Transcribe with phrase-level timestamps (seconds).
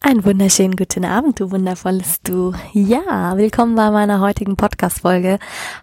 [0.00, 2.54] Ein wunderschönen guten Abend, du wundervolles Du.
[2.72, 5.40] Ja, willkommen bei meiner heutigen Podcast-Folge.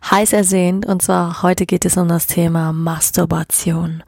[0.10, 0.86] Heiß ersehnt.
[0.86, 4.04] Und zwar heute geht es um das Thema Masturbation.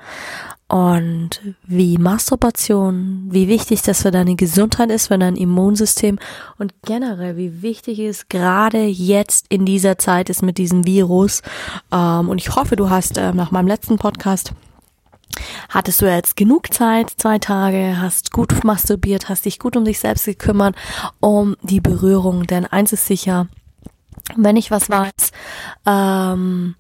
[0.70, 6.20] Und wie Masturbation, wie wichtig das für deine Gesundheit ist, für dein Immunsystem
[6.58, 11.42] und generell, wie wichtig es gerade jetzt in dieser Zeit ist mit diesem Virus.
[11.92, 14.54] Ähm, und ich hoffe, du hast äh, nach meinem letzten Podcast
[15.70, 20.00] hattest du jetzt genug Zeit, zwei Tage, hast gut masturbiert, hast dich gut um dich
[20.00, 20.76] selbst gekümmert,
[21.20, 22.48] um die Berührung.
[22.48, 23.48] Denn eins ist sicher,
[24.36, 25.32] wenn ich was weiß,
[25.86, 26.76] ähm,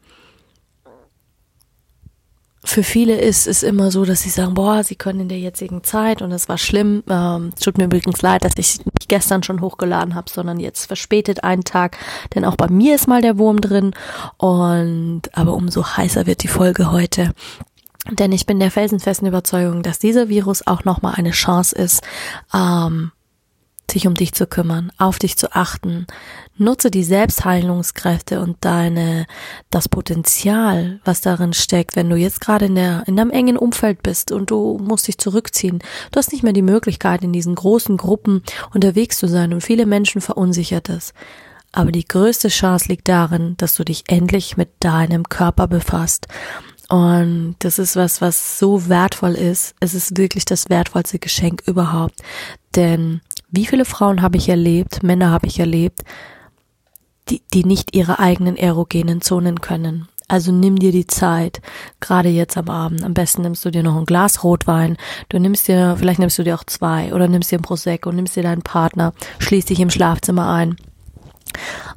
[2.67, 5.85] für viele ist es immer so, dass sie sagen, boah, sie können in der jetzigen
[5.85, 7.01] Zeit und es war schlimm.
[7.09, 11.45] Ähm, tut mir übrigens leid, dass ich nicht gestern schon hochgeladen habe, sondern jetzt verspätet
[11.45, 11.97] einen Tag,
[12.35, 13.93] denn auch bei mir ist mal der Wurm drin.
[14.35, 17.33] Und aber umso heißer wird die Folge heute.
[18.11, 22.01] Denn ich bin der felsenfesten Überzeugung, dass dieser Virus auch nochmal eine Chance ist,
[22.53, 23.11] ähm,
[23.89, 26.07] sich um dich zu kümmern, auf dich zu achten.
[26.57, 29.25] Nutze die Selbstheilungskräfte und deine,
[29.69, 34.03] das Potenzial, was darin steckt, wenn du jetzt gerade in der, in deinem engen Umfeld
[34.03, 35.79] bist und du musst dich zurückziehen.
[36.11, 39.85] Du hast nicht mehr die Möglichkeit, in diesen großen Gruppen unterwegs zu sein und viele
[39.85, 41.13] Menschen verunsichert es.
[41.71, 46.27] Aber die größte Chance liegt darin, dass du dich endlich mit deinem Körper befasst
[46.89, 49.75] und das ist was, was so wertvoll ist.
[49.79, 52.21] Es ist wirklich das wertvollste Geschenk überhaupt.
[52.75, 56.01] Denn wie viele Frauen habe ich erlebt, Männer habe ich erlebt,
[57.29, 60.07] die, die nicht ihre eigenen erogenen Zonen können.
[60.29, 61.61] Also nimm dir die Zeit,
[61.99, 63.03] gerade jetzt am Abend.
[63.03, 64.97] Am besten nimmst du dir noch ein Glas Rotwein.
[65.29, 68.35] Du nimmst dir, vielleicht nimmst du dir auch zwei oder nimmst dir ein Prosecco, nimmst
[68.35, 70.75] dir deinen Partner, schließt dich im Schlafzimmer ein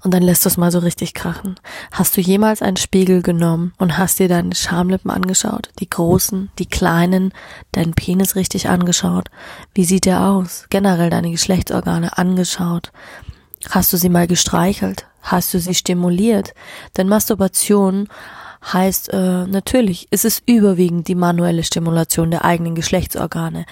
[0.02, 1.56] und dann lässt du es mal so richtig krachen.
[1.92, 5.70] Hast du jemals einen Spiegel genommen und hast dir deine Schamlippen angeschaut?
[5.78, 7.32] Die großen, die kleinen,
[7.72, 9.28] deinen Penis richtig angeschaut?
[9.74, 10.66] Wie sieht der aus?
[10.70, 12.92] Generell deine Geschlechtsorgane angeschaut?
[13.68, 15.06] Hast du sie mal gestreichelt?
[15.22, 16.54] Hast du sie stimuliert?
[16.96, 18.08] Denn Masturbation
[18.62, 23.64] heißt äh, natürlich, es ist überwiegend die manuelle Stimulation der eigenen Geschlechtsorgane.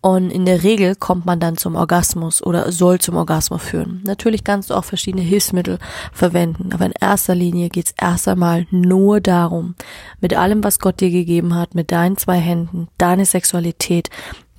[0.00, 4.02] Und in der Regel kommt man dann zum Orgasmus oder soll zum Orgasmus führen.
[4.04, 5.78] Natürlich kannst du auch verschiedene Hilfsmittel
[6.12, 9.74] verwenden, aber in erster Linie geht es erst einmal nur darum,
[10.20, 14.10] mit allem, was Gott dir gegeben hat, mit deinen zwei Händen, deine Sexualität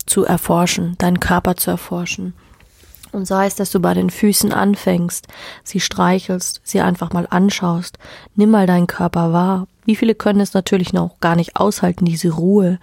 [0.05, 2.33] zu erforschen, deinen Körper zu erforschen.
[3.11, 5.27] Und sei es, dass du bei den Füßen anfängst,
[5.63, 7.97] sie streichelst, sie einfach mal anschaust,
[8.35, 12.29] nimm mal deinen Körper wahr, wie viele können es natürlich noch gar nicht aushalten, diese
[12.29, 12.77] Ruhe?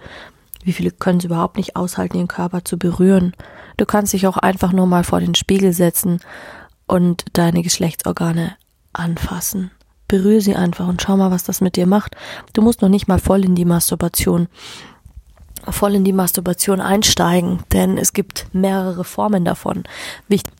[0.63, 3.33] Wie viele können es überhaupt nicht aushalten, ihren Körper zu berühren?
[3.77, 6.19] Du kannst dich auch einfach nur mal vor den Spiegel setzen
[6.87, 8.55] und deine Geschlechtsorgane
[8.91, 9.69] anfassen.
[10.07, 12.15] Berühre sie einfach und schau mal, was das mit dir macht.
[12.53, 14.47] Du musst noch nicht mal voll in die Masturbation
[15.69, 19.83] voll in die Masturbation einsteigen, denn es gibt mehrere Formen davon.
[20.27, 20.53] Wichtig,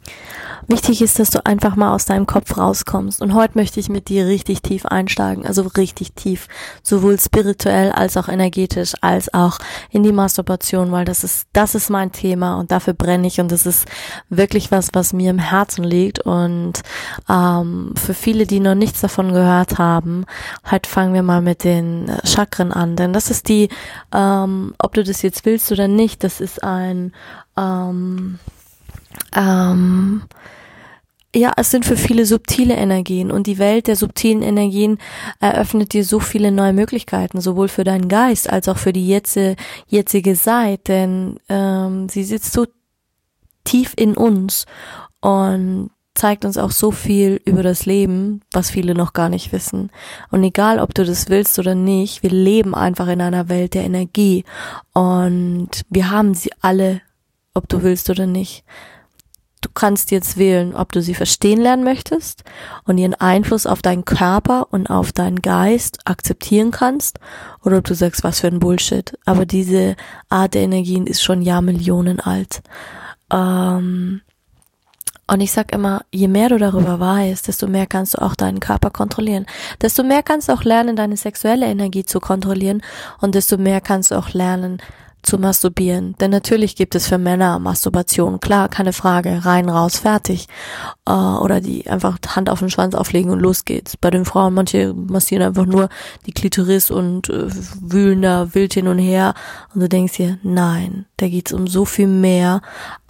[0.67, 3.21] wichtig ist, dass du einfach mal aus deinem Kopf rauskommst.
[3.21, 6.47] Und heute möchte ich mit dir richtig tief einsteigen, also richtig tief,
[6.83, 9.59] sowohl spirituell als auch energetisch, als auch
[9.91, 13.51] in die Masturbation, weil das ist, das ist mein Thema und dafür brenne ich und
[13.51, 13.87] das ist
[14.29, 16.19] wirklich was, was mir im Herzen liegt.
[16.19, 16.81] Und
[17.29, 20.25] ähm, für viele, die noch nichts davon gehört haben,
[20.69, 23.69] heute fangen wir mal mit den Chakren an, denn das ist die
[24.13, 27.13] ähm, du das jetzt willst oder nicht, das ist ein,
[27.57, 28.39] ähm,
[29.35, 30.23] ähm,
[31.35, 34.97] ja, es sind für viele subtile Energien und die Welt der subtilen Energien
[35.41, 39.55] eröffnet dir so viele neue Möglichkeiten, sowohl für deinen Geist als auch für die jetzige,
[39.87, 42.65] jetzige Zeit, denn ähm, sie sitzt so
[43.65, 44.65] tief in uns
[45.19, 49.91] und zeigt uns auch so viel über das Leben, was viele noch gar nicht wissen.
[50.31, 53.83] Und egal, ob du das willst oder nicht, wir leben einfach in einer Welt der
[53.83, 54.45] Energie
[54.93, 57.01] und wir haben sie alle,
[57.53, 58.63] ob du willst oder nicht.
[59.61, 62.43] Du kannst jetzt wählen, ob du sie verstehen lernen möchtest
[62.83, 67.19] und ihren Einfluss auf deinen Körper und auf deinen Geist akzeptieren kannst
[67.63, 69.17] oder ob du sagst, was für ein Bullshit.
[69.25, 69.95] Aber diese
[70.29, 72.61] Art der Energien ist schon Jahrmillionen alt.
[73.31, 74.21] Ähm,
[75.27, 78.59] und ich sag immer, je mehr du darüber weißt, desto mehr kannst du auch deinen
[78.59, 79.47] Körper kontrollieren.
[79.81, 82.83] Desto mehr kannst du auch lernen, deine sexuelle Energie zu kontrollieren.
[83.21, 84.79] Und desto mehr kannst du auch lernen,
[85.25, 86.15] zu masturbieren.
[86.19, 90.47] Denn natürlich gibt es für Männer Masturbation, klar, keine Frage, rein, raus, fertig.
[91.07, 93.97] Äh, oder die einfach Hand auf den Schwanz auflegen und los geht's.
[93.97, 95.89] Bei den Frauen, manche massieren einfach nur
[96.25, 97.47] die Klitoris und äh,
[97.81, 99.33] wühlen da wild hin und her.
[99.73, 102.61] Und du denkst dir, nein, da geht's um so viel mehr.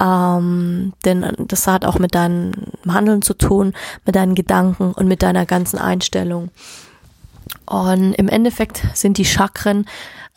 [0.02, 2.54] Ähm, denn das hat auch mit deinem
[2.88, 3.74] Handeln zu tun,
[4.06, 6.50] mit deinen Gedanken und mit deiner ganzen Einstellung.
[7.66, 9.86] Und im Endeffekt sind die Chakren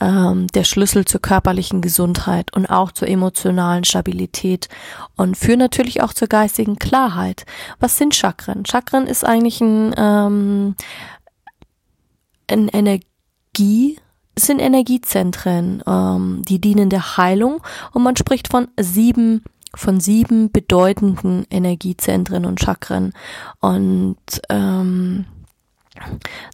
[0.01, 4.69] ähm, der Schlüssel zur körperlichen Gesundheit und auch zur emotionalen Stabilität
[5.17, 7.47] und führen natürlich auch zur geistigen Klarheit.
[7.81, 8.65] Was sind Chakren?
[8.65, 10.77] Chakren ist eigentlich ein, ähm,
[12.49, 13.99] ein Energie,
[14.39, 17.61] sind Energiezentren, ähm, die dienen der Heilung
[17.93, 19.43] und man spricht von sieben
[19.75, 23.13] von sieben bedeutenden Energiezentren und Chakren
[23.61, 24.17] und
[24.49, 25.27] ähm,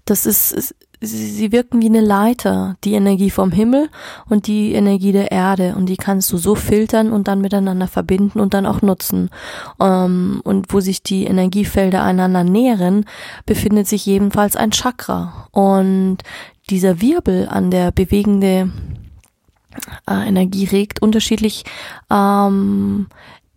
[0.04, 0.74] das ist,
[1.06, 3.88] sie wirken wie eine Leiter, die Energie vom Himmel
[4.28, 8.40] und die Energie der Erde und die kannst du so filtern und dann miteinander verbinden
[8.40, 9.30] und dann auch nutzen.
[9.80, 13.04] Ähm, und wo sich die Energiefelder einander nähren,
[13.46, 16.18] befindet sich jedenfalls ein Chakra und
[16.70, 18.72] dieser Wirbel an der bewegende
[20.08, 21.64] äh, Energie regt unterschiedlich
[22.10, 23.06] ähm,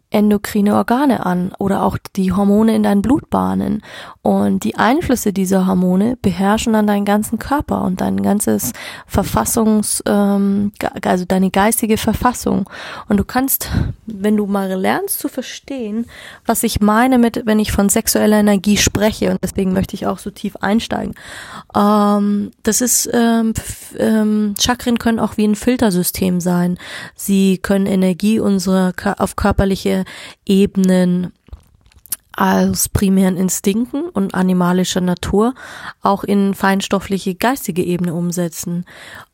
[0.09, 3.83] endokrine Organe an oder auch die Hormone in deinen Blutbahnen.
[4.21, 8.71] Und die Einflüsse dieser Hormone beherrschen dann deinen ganzen Körper und dein ganzes
[9.06, 10.71] Verfassungs, ähm,
[11.04, 12.69] also deine geistige Verfassung.
[13.09, 13.69] Und du kannst,
[14.06, 16.06] wenn du mal lernst zu verstehen,
[16.45, 20.19] was ich meine mit, wenn ich von sexueller Energie spreche, und deswegen möchte ich auch
[20.19, 21.15] so tief einsteigen,
[21.75, 23.54] ähm, das ist, ähm,
[23.98, 26.77] ähm, Chakren können auch wie ein Filtersystem sein.
[27.15, 29.96] Sie können Energie unserer auf körperliche
[30.45, 31.31] Ebenen
[32.38, 35.55] als primären Instinkten und animalischer Natur
[36.03, 38.85] auch in feinstoffliche geistige Ebene umsetzen.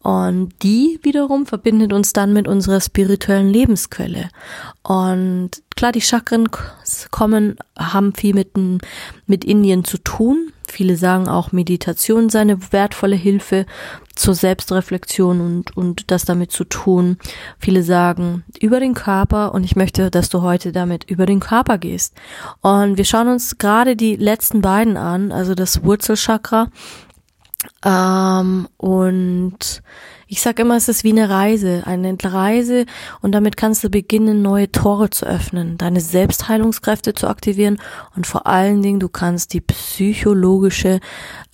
[0.01, 4.29] Und die wiederum verbindet uns dann mit unserer spirituellen Lebensquelle.
[4.83, 6.47] Und klar, die Chakren
[7.11, 8.51] kommen, haben viel mit,
[9.27, 10.53] mit Indien zu tun.
[10.73, 13.67] Viele sagen auch Meditation sei eine wertvolle Hilfe
[14.15, 17.17] zur Selbstreflexion und, und das damit zu tun.
[17.59, 21.77] Viele sagen über den Körper und ich möchte, dass du heute damit über den Körper
[21.77, 22.15] gehst.
[22.61, 26.69] Und wir schauen uns gerade die letzten beiden an, also das Wurzelchakra
[27.85, 29.83] ähm, und
[30.27, 32.85] ich sage immer, es ist wie eine Reise, eine Reise
[33.21, 37.77] und damit kannst du beginnen, neue Tore zu öffnen, deine Selbstheilungskräfte zu aktivieren
[38.15, 40.99] und vor allen Dingen, du kannst die psychologische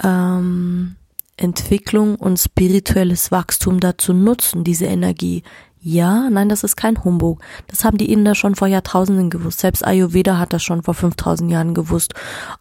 [0.04, 0.96] ähm,
[1.36, 5.44] Entwicklung und spirituelles Wachstum dazu nutzen, diese Energie.
[5.82, 7.42] Ja, nein, das ist kein Humbug.
[7.68, 9.62] Das haben die Inder schon vor Jahrtausenden gewusst.
[9.62, 12.14] Selbst Ayurveda hat das schon vor 5000 Jahren gewusst.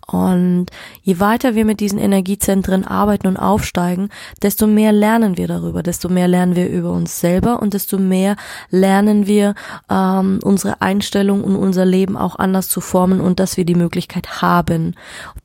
[0.06, 0.66] Und
[1.02, 4.10] je weiter wir mit diesen Energiezentren arbeiten und aufsteigen,
[4.40, 8.36] desto mehr lernen wir darüber, desto mehr lernen wir über uns selber und desto mehr
[8.70, 9.56] lernen wir,
[9.90, 14.42] ähm, unsere Einstellung und unser Leben auch anders zu formen und dass wir die Möglichkeit
[14.42, 14.94] haben.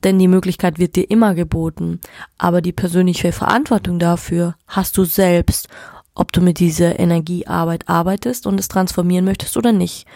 [0.04, 1.98] Denn die Möglichkeit wird dir immer geboten.
[2.38, 5.68] Aber die persönliche Verantwortung dafür hast du selbst
[6.14, 10.06] ob du mit dieser Energiearbeit arbeitest und es transformieren möchtest oder nicht.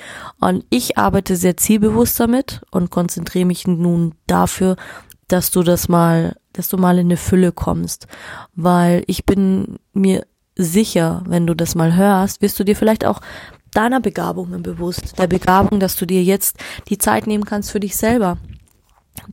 [0.41, 4.77] Und ich arbeite sehr zielbewusst damit und konzentriere mich nun dafür,
[5.27, 8.07] dass du das mal, dass du mal in eine Fülle kommst,
[8.55, 10.25] weil ich bin mir
[10.57, 13.21] sicher, wenn du das mal hörst, wirst du dir vielleicht auch
[13.73, 16.57] deiner Begabungen bewusst, der Begabung, dass du dir jetzt
[16.89, 18.39] die Zeit nehmen kannst für dich selber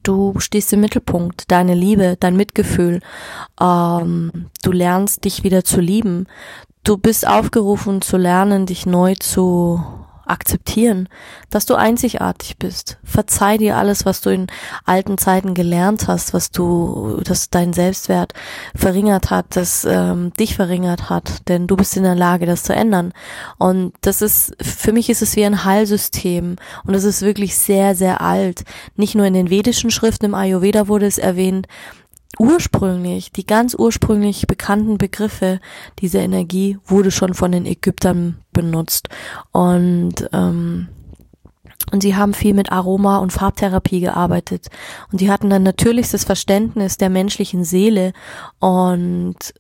[0.04, 3.02] Du stehst im Mittelpunkt, deine Liebe, dein Mitgefühl.
[3.60, 6.28] Ähm, du lernst dich wieder zu lieben.
[6.84, 9.84] Du bist aufgerufen zu lernen, dich neu zu
[10.26, 11.10] akzeptieren,
[11.50, 12.98] dass du einzigartig bist.
[13.04, 14.48] Verzeih dir alles, was du in
[14.86, 18.34] alten Zeiten gelernt hast, was du, dass dein Selbstwert
[18.76, 22.74] verringert hat, das ähm, dich verringert hat, denn du bist in der Lage, das zu
[22.74, 23.14] ändern.
[23.58, 26.56] Und das ist, für mich ist es wie ein Heilsystem
[26.86, 28.64] und es ist wirklich sehr, sehr alt.
[28.96, 31.68] Nicht nur in den vedischen Schriften, im Ayurveda wurde es erwähnt,
[32.40, 35.60] ursprünglich, die ganz ursprünglich bekannten Begriffe
[36.00, 39.10] dieser Energie wurde schon von den Ägyptern benutzt.
[39.52, 40.88] Und, ähm,
[41.92, 44.68] und sie haben viel mit Aroma- und Farbtherapie gearbeitet.
[45.12, 48.14] Und die hatten ein natürlichstes Verständnis der menschlichen Seele
[48.60, 49.54] und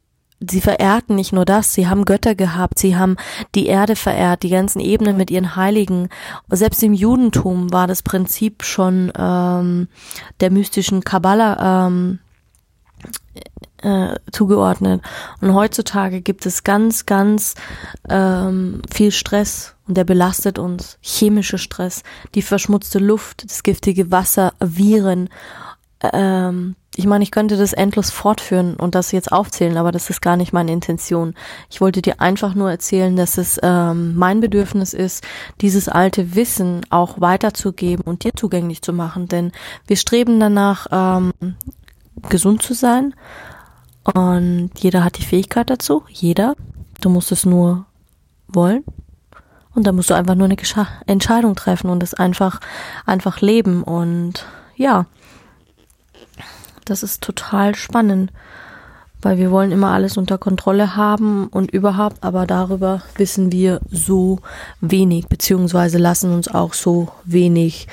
[0.51, 3.15] sie verehrten nicht nur das, sie haben Götter gehabt, sie haben
[3.55, 6.09] die Erde verehrt, die ganzen Ebenen mit ihren Heiligen.
[6.49, 9.87] Selbst im Judentum war das Prinzip schon ähm,
[10.41, 12.19] der mystischen Kabbala ähm,
[13.81, 15.01] äh, zugeordnet.
[15.41, 17.55] Und heutzutage gibt es ganz, ganz
[18.09, 20.97] ähm, viel Stress und der belastet uns.
[21.01, 25.29] Chemische Stress, die verschmutzte Luft, das giftige Wasser, Viren.
[26.01, 30.21] ähm, ich meine, ich könnte das endlos fortführen und das jetzt aufzählen, aber das ist
[30.21, 31.35] gar nicht meine Intention.
[31.69, 35.23] Ich wollte dir einfach nur erzählen, dass es ähm, mein Bedürfnis ist,
[35.59, 39.51] dieses alte Wissen auch weiterzugeben und dir zugänglich zu machen, denn
[39.87, 41.33] wir streben danach, ähm,
[42.29, 43.13] gesund zu sein.
[44.03, 46.55] Und jeder hat die Fähigkeit dazu, jeder.
[47.01, 47.85] Du musst es nur
[48.47, 48.83] wollen.
[49.73, 52.61] Und da musst du einfach nur eine Gescha Entscheidung treffen und es einfach
[53.05, 53.83] einfach leben.
[53.83, 54.45] Und
[54.75, 55.05] ja
[56.85, 58.31] das ist total spannend,
[59.25, 64.37] weil wir wollen immer alles unter Kontrolle haben und überhaupt, aber darüber wissen wir so
[64.81, 67.87] wenig, beziehungsweise lassen uns auch so wenig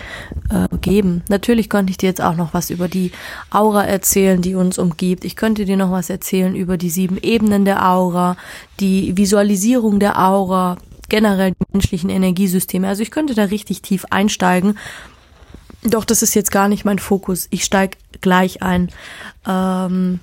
[0.51, 1.23] äh, geben.
[1.31, 3.13] Natürlich könnte ich dir jetzt auch noch was über die
[3.51, 5.25] Aura erzählen, die uns umgibt.
[5.25, 8.37] Ich könnte dir noch was erzählen über die sieben Ebenen der Aura,
[8.79, 10.77] die Visualisierung der Aura,
[11.09, 12.89] generell die menschlichen Energiesysteme.
[12.89, 14.77] Also ich könnte da richtig tief einsteigen.
[15.83, 17.49] Doch das ist jetzt gar nicht mein Fokus.
[17.49, 18.91] Ich steige gleich ein.
[19.49, 20.21] Ähm,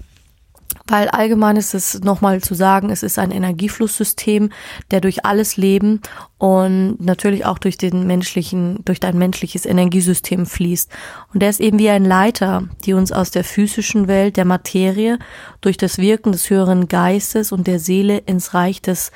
[0.91, 4.49] weil allgemein ist es nochmal zu sagen, es ist ein Energieflusssystem,
[4.91, 6.01] der durch alles Leben
[6.37, 10.91] und natürlich auch durch den menschlichen, durch dein menschliches Energiesystem fließt.
[11.33, 15.19] Und der ist eben wie ein Leiter, die uns aus der physischen Welt, der Materie,
[15.61, 19.11] durch das Wirken des höheren Geistes und der Seele ins Reich des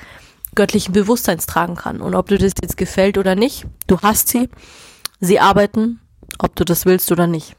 [0.55, 2.01] göttlichen Bewusstseins tragen kann.
[2.01, 4.49] Und ob du das jetzt gefällt oder nicht, du hast sie,
[5.19, 5.99] sie arbeiten,
[6.39, 7.55] ob du das willst oder nicht.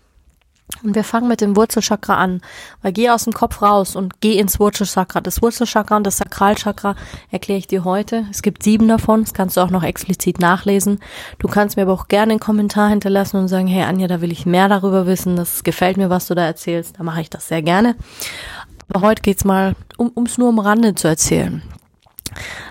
[0.83, 2.41] Und wir fangen mit dem Wurzelchakra an.
[2.83, 5.21] Weil geh aus dem Kopf raus und geh ins Wurzelchakra.
[5.21, 6.97] Das Wurzelchakra und das Sakralchakra
[7.31, 8.27] erkläre ich dir heute.
[8.31, 9.23] Es gibt sieben davon.
[9.23, 11.01] Das kannst du auch noch explizit nachlesen.
[11.39, 14.33] Du kannst mir aber auch gerne einen Kommentar hinterlassen und sagen, hey Anja, da will
[14.33, 15.37] ich mehr darüber wissen.
[15.37, 16.99] Das gefällt mir, was du da erzählst.
[16.99, 17.97] Da mache ich das sehr gerne.
[18.89, 21.63] Aber heute geht's mal, um es nur am Rande zu erzählen.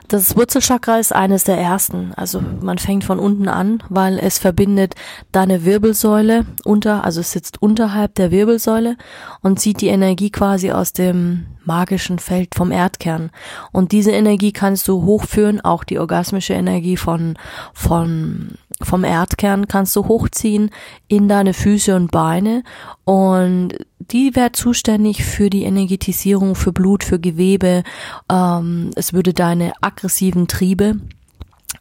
[0.08, 2.14] Das Wurzelchakra ist eines der ersten.
[2.16, 4.96] Also man fängt von unten an, weil es verbindet
[5.32, 8.98] deine Wirbelsäule unter, also es sitzt unterhalb der Wirbelsäule
[9.42, 13.32] und zieht die Energie quasi aus dem magischen Feld vom Erdkern.
[13.72, 17.38] Und diese Energie kannst du hochführen, auch die orgasmische Energie von,
[17.74, 20.72] von vom Erdkern kannst du hochziehen
[21.08, 22.64] in deine Füße und Beine
[23.06, 27.84] und die wäre zuständig für die Energetisierung, für Blut, für Gewebe.
[28.30, 30.98] Ähm, es würde deine aggressiven Triebe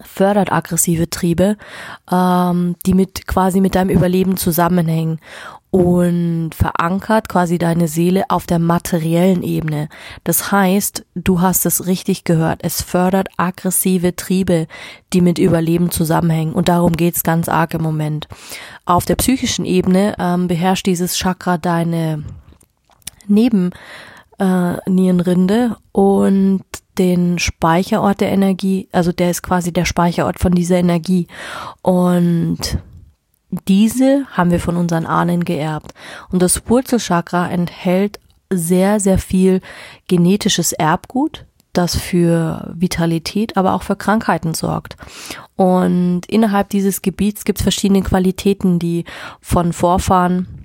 [0.05, 1.57] fördert aggressive Triebe,
[2.11, 5.21] ähm, die mit quasi mit deinem Überleben zusammenhängen
[5.73, 9.89] und verankert quasi deine Seele auf der materiellen Ebene.
[10.23, 14.67] Das heißt, du hast es richtig gehört, es fördert aggressive Triebe,
[15.15, 18.29] die mit Überleben zusammenhängen und darum geht's ganz arg im Moment.
[18.85, 22.23] Auf der psychischen Ebene ähm, beherrscht dieses Chakra deine
[23.27, 26.65] Nebennierenrinde äh, und
[26.99, 31.29] den Speicherort der Energie, also der ist quasi der Speicherort von dieser Energie
[31.81, 32.77] und
[33.69, 35.93] diese haben wir von unseren Ahnen geerbt.
[36.31, 38.19] Und das Wurzelchakra enthält
[38.51, 39.61] sehr, sehr viel
[40.09, 44.97] genetisches Erbgut, das für Vitalität, aber auch für Krankheiten sorgt.
[45.57, 49.05] Und innerhalb dieses Gebiets gibt es verschiedene Qualitäten, die
[49.41, 50.62] von Vorfahren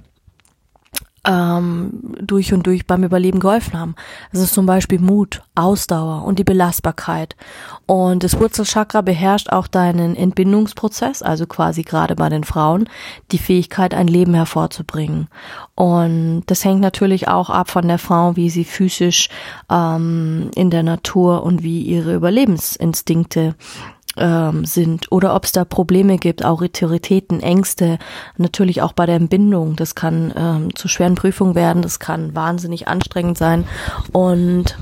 [1.28, 1.92] ähm,
[2.22, 3.96] durch und durch beim Überleben geholfen haben.
[4.32, 7.36] Das ist zum Beispiel Mut, Ausdauer und die Belastbarkeit.
[7.86, 12.90] Und das Wurzelchakra beherrscht auch deinen Entbindungsprozess, also quasi gerade bei den Frauen,
[13.32, 15.28] die Fähigkeit, ein Leben hervorzubringen.
[15.76, 19.30] Und das hängt natürlich auch ab von der Frau, wie sie physisch
[19.70, 23.56] ähm, in der Natur und wie ihre Überlebensinstinkte
[24.18, 28.00] ähm, sind oder ob es da Probleme gibt, Autoritäten, Ängste,
[28.38, 29.76] natürlich auch bei der Entbindung.
[29.76, 33.66] Das kann ähm, zu schweren Prüfungen werden, das kann wahnsinnig anstrengend sein
[34.12, 34.78] und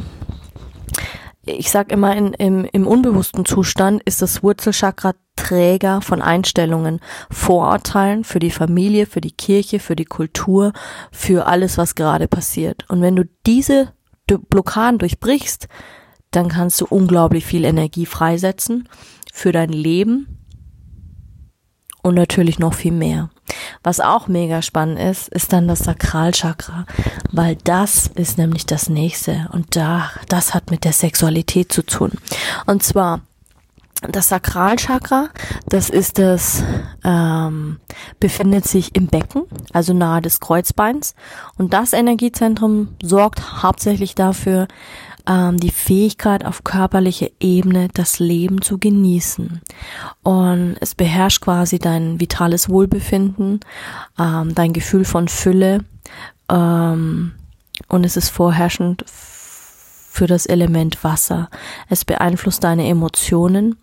[1.45, 8.23] ich sag immer, in, im, im unbewussten Zustand ist das Wurzelchakra Träger von Einstellungen, Vorurteilen
[8.23, 10.73] für die Familie, für die Kirche, für die Kultur,
[11.11, 12.85] für alles, was gerade passiert.
[12.89, 13.93] Und wenn du diese
[14.27, 15.67] Blockaden durchbrichst,
[16.31, 18.89] dann kannst du unglaublich viel Energie freisetzen
[19.35, 20.27] für dein Leben
[22.01, 23.29] und natürlich noch viel mehr.
[23.83, 26.85] Was auch mega spannend ist, ist dann das Sakralchakra,
[27.33, 32.13] weil das ist nämlich das nächste und da, das hat mit der Sexualität zu tun.
[32.65, 33.23] Und zwar
[34.09, 35.27] das Sakralchakra,
[35.67, 36.63] das ist das,
[37.03, 37.81] ähm,
[38.21, 41.13] befindet sich im Becken, also nahe des Kreuzbeins.
[41.57, 44.69] Und das Energiezentrum sorgt hauptsächlich dafür,
[45.27, 49.61] ähm, die Fähigkeit auf körperlicher Ebene das Leben zu genießen.
[50.23, 53.59] Und es beherrscht quasi dein vitales Wohlbefinden,
[54.19, 55.83] ähm, dein Gefühl von Fülle
[56.49, 57.33] ähm,
[57.87, 61.49] und es ist vorherrschend für das Element Wasser.
[61.89, 63.75] Es beeinflusst deine Emotionen,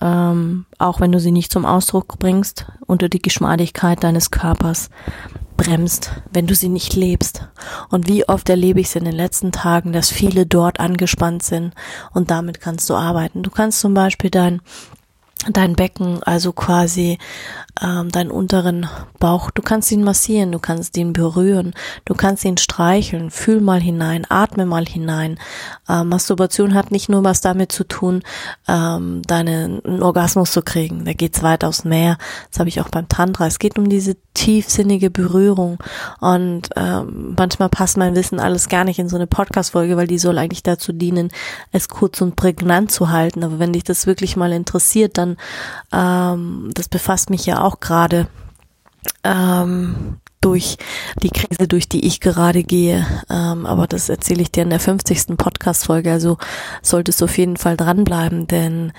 [0.00, 4.90] ähm, auch wenn du sie nicht zum Ausdruck bringst, unter die Geschmeidigkeit deines Körpers.
[5.56, 7.48] Bremst, wenn du sie nicht lebst.
[7.90, 11.74] Und wie oft erlebe ich es in den letzten Tagen, dass viele dort angespannt sind
[12.12, 13.42] und damit kannst du arbeiten.
[13.42, 14.60] Du kannst zum Beispiel dein
[15.50, 17.18] dein Becken, also quasi
[17.82, 18.86] ähm, deinen unteren
[19.18, 19.50] Bauch.
[19.50, 21.74] Du kannst ihn massieren, du kannst ihn berühren,
[22.04, 25.38] du kannst ihn streicheln, fühl mal hinein, atme mal hinein.
[25.88, 28.22] Ähm, Masturbation hat nicht nur was damit zu tun,
[28.68, 31.04] ähm, deinen Orgasmus zu kriegen.
[31.04, 32.18] Da geht's weitaus mehr.
[32.50, 33.46] Das habe ich auch beim Tantra.
[33.46, 35.78] Es geht um diese tiefsinnige Berührung.
[36.20, 40.18] Und ähm, manchmal passt mein Wissen alles gar nicht in so eine Podcast-Folge, weil die
[40.18, 41.30] soll eigentlich dazu dienen,
[41.72, 43.42] es kurz und prägnant zu halten.
[43.42, 45.33] Aber wenn dich das wirklich mal interessiert, dann
[45.92, 48.28] ähm, das befasst mich ja auch gerade
[49.22, 50.76] ähm, durch
[51.22, 53.06] die Krise, durch die ich gerade gehe.
[53.30, 55.36] Ähm, aber das erzähle ich dir in der 50.
[55.38, 56.12] Podcast-Folge.
[56.12, 56.36] Also
[56.82, 58.92] solltest du auf jeden Fall dranbleiben, denn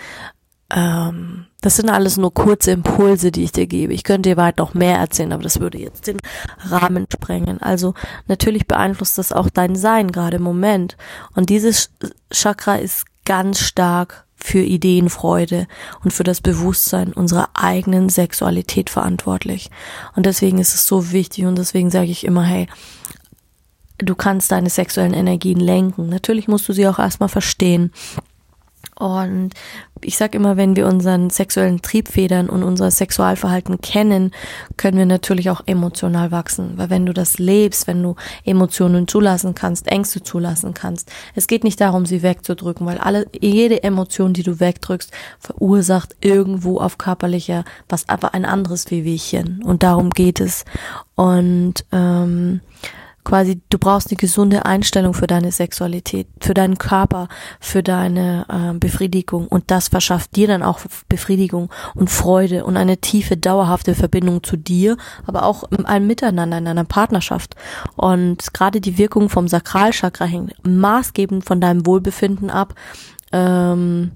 [0.71, 3.93] ähm, das sind alles nur kurze Impulse, die ich dir gebe.
[3.93, 6.17] Ich könnte dir weit noch mehr erzählen, aber das würde jetzt den
[6.59, 7.61] Rahmen sprengen.
[7.61, 7.93] Also
[8.27, 10.97] natürlich beeinflusst das auch dein Sein gerade im Moment.
[11.35, 11.91] Und dieses
[12.31, 15.67] Chakra ist ganz stark für Ideenfreude
[16.03, 19.71] und für das Bewusstsein unserer eigenen Sexualität verantwortlich.
[20.15, 22.67] Und deswegen ist es so wichtig und deswegen sage ich immer, hey,
[23.97, 26.09] du kannst deine sexuellen Energien lenken.
[26.09, 27.91] Natürlich musst du sie auch erstmal verstehen.
[28.97, 29.51] Und
[30.01, 34.31] ich sag immer, wenn wir unseren sexuellen Triebfedern und unser Sexualverhalten kennen,
[34.77, 36.77] können wir natürlich auch emotional wachsen.
[36.77, 41.63] Weil wenn du das lebst, wenn du Emotionen zulassen kannst, Ängste zulassen kannst, es geht
[41.63, 47.63] nicht darum, sie wegzudrücken, weil alle, jede Emotion, die du wegdrückst, verursacht irgendwo auf körperlicher
[47.89, 49.63] was aber ein anderes Wehwehchen.
[49.63, 50.65] Und darum geht es.
[51.15, 52.61] Und ähm,
[53.25, 57.27] quasi, du brauchst eine gesunde Einstellung für deine Sexualität, für deinen Körper,
[57.59, 59.47] für deine äh, Befriedigung.
[59.47, 60.79] Und das verschafft dir dann auch
[61.09, 66.67] Befriedigung und Freude und eine tiefe, dauerhafte Verbindung zu dir, aber auch einem Miteinander, in
[66.67, 67.55] einer Partnerschaft.
[67.95, 72.75] Und gerade die Wirkung vom Sakralchakra hängt maßgebend von deinem Wohlbefinden ab.
[73.33, 74.11] Ähm,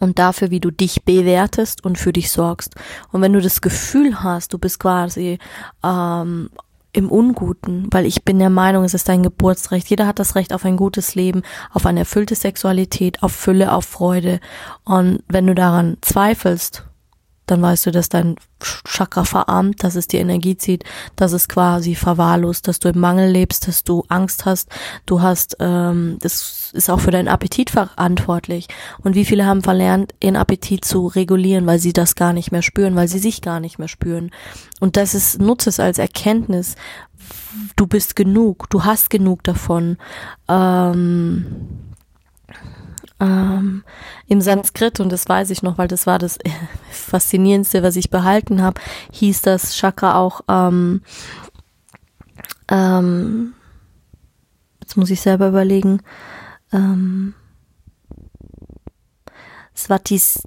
[0.00, 2.74] und dafür, wie du dich bewertest und für dich sorgst.
[3.12, 5.38] Und wenn du das Gefühl hast, du bist quasi
[5.84, 6.50] ähm,
[6.92, 9.88] im Unguten, weil ich bin der Meinung, es ist dein Geburtsrecht.
[9.88, 13.86] Jeder hat das Recht auf ein gutes Leben, auf eine erfüllte Sexualität, auf Fülle, auf
[13.86, 14.40] Freude.
[14.84, 16.84] Und wenn du daran zweifelst,
[17.52, 20.84] dann weißt du, dass dein Chakra verarmt, dass es dir Energie zieht,
[21.16, 24.70] dass es quasi verwahrlost, dass du im Mangel lebst, dass du Angst hast,
[25.04, 28.68] du hast, ähm, das ist auch für deinen Appetit verantwortlich.
[29.02, 32.62] Und wie viele haben verlernt, ihren Appetit zu regulieren, weil sie das gar nicht mehr
[32.62, 34.30] spüren, weil sie sich gar nicht mehr spüren.
[34.80, 36.76] Und das ist, nutze es als Erkenntnis.
[37.76, 39.98] Du bist genug, du hast genug davon.
[40.48, 41.71] Ähm,
[43.22, 43.84] ähm,
[44.26, 46.38] im Sanskrit, und das weiß ich noch, weil das war das
[46.90, 48.80] Faszinierendste, was ich behalten habe,
[49.12, 51.02] hieß das Chakra auch, ähm,
[52.68, 53.54] ähm,
[54.80, 56.02] jetzt muss ich selber überlegen,
[56.72, 57.34] ähm,
[59.74, 60.42] Svatis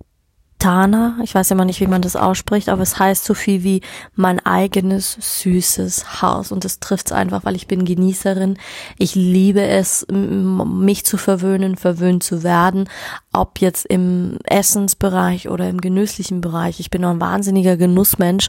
[0.58, 3.82] Tana, ich weiß immer nicht, wie man das ausspricht, aber es heißt so viel wie
[4.16, 8.58] mein eigenes süßes Haus und das trifft's einfach, weil ich bin Genießerin.
[8.98, 12.90] Ich liebe es, mich zu verwöhnen, verwöhnt zu werden,
[13.34, 16.80] ob jetzt im Essensbereich oder im genüsslichen Bereich.
[16.80, 18.48] Ich bin noch ein wahnsinniger Genussmensch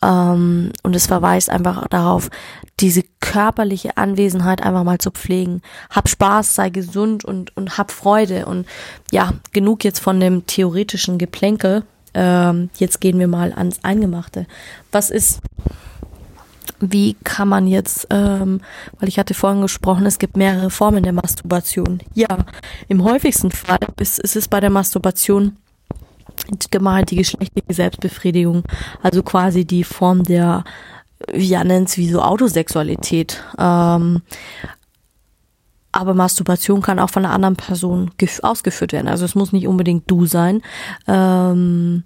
[0.00, 2.30] ähm, und es verweist einfach darauf,
[2.80, 5.62] diese körperliche Anwesenheit einfach mal zu pflegen.
[5.90, 8.46] Hab Spaß, sei gesund und, und hab Freude.
[8.46, 8.66] Und
[9.10, 11.84] ja, genug jetzt von dem theoretischen Geplänkel.
[12.14, 14.46] Ähm, jetzt gehen wir mal ans Eingemachte.
[14.92, 15.40] Was ist,
[16.80, 18.60] wie kann man jetzt, ähm,
[18.98, 22.00] weil ich hatte vorhin gesprochen, es gibt mehrere Formen der Masturbation.
[22.14, 22.46] Ja,
[22.88, 25.56] im häufigsten Fall ist, ist es bei der Masturbation
[26.70, 28.62] gemeint die geschlechtliche Selbstbefriedigung,
[29.02, 30.64] also quasi die Form der
[31.34, 33.42] ja, nennt's wie so Autosexualität.
[33.58, 34.22] Ähm,
[35.92, 38.10] aber Masturbation kann auch von einer anderen Person
[38.42, 39.08] ausgeführt werden.
[39.08, 40.62] Also es muss nicht unbedingt du sein.
[41.06, 42.04] Ähm,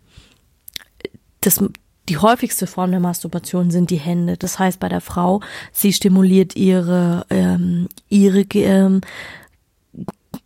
[1.40, 1.62] das,
[2.08, 4.36] die häufigste Form der Masturbation sind die Hände.
[4.36, 5.40] Das heißt bei der Frau,
[5.72, 9.00] sie stimuliert ihre ähm, ihre ähm,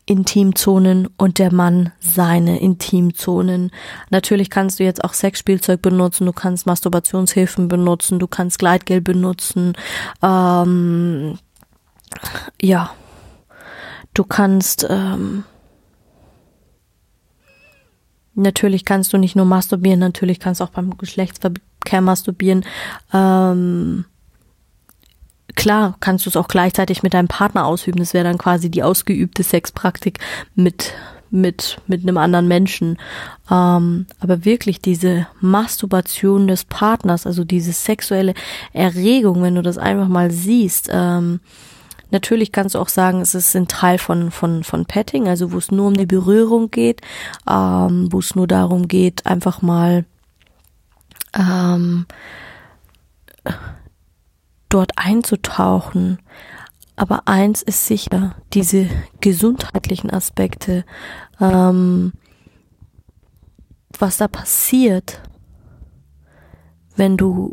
[0.06, 3.72] Intimzonen und der Mann seine Intimzonen.
[4.10, 9.74] Natürlich kannst du jetzt auch Sexspielzeug benutzen, du kannst Masturbationshilfen benutzen, du kannst Gleitgel benutzen.
[10.22, 11.38] Ähm,
[12.62, 12.92] ja,
[14.16, 15.44] du kannst ähm,
[18.34, 22.64] natürlich kannst du nicht nur masturbieren, natürlich kannst du auch beim Geschlechtsverkehr masturbieren.
[23.12, 24.04] Ähm,
[25.54, 27.98] klar kannst du es auch gleichzeitig mit deinem Partner ausüben.
[27.98, 30.18] Das wäre dann quasi die ausgeübte Sexpraktik
[30.54, 30.92] mit
[31.28, 32.98] mit, mit einem anderen Menschen.
[33.50, 38.32] Ähm, aber wirklich diese Masturbation des Partners, also diese sexuelle
[38.72, 41.40] Erregung, wenn du das einfach mal siehst, ähm,
[42.10, 45.58] Natürlich kannst du auch sagen, es ist ein Teil von, von, von Petting, also wo
[45.58, 47.00] es nur um die Berührung geht,
[47.48, 50.04] ähm, wo es nur darum geht, einfach mal
[51.34, 52.06] ähm,
[54.68, 56.18] dort einzutauchen.
[56.94, 58.88] Aber eins ist sicher, diese
[59.20, 60.84] gesundheitlichen Aspekte,
[61.40, 62.12] ähm,
[63.98, 65.20] was da passiert,
[66.96, 67.52] wenn du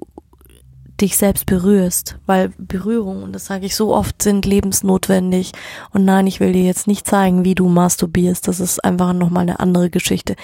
[1.04, 5.52] dich selbst berührst, weil Berührung, und das sage ich so oft, sind lebensnotwendig.
[5.92, 8.48] Und nein, ich will dir jetzt nicht zeigen, wie du masturbierst.
[8.48, 10.36] Das ist einfach nochmal eine andere Geschichte.